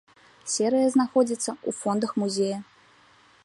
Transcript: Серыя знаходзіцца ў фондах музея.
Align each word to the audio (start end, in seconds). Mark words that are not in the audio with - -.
Серыя 0.53 0.87
знаходзіцца 0.95 1.47
ў 1.49 1.69
фондах 1.81 2.11
музея. 2.23 2.57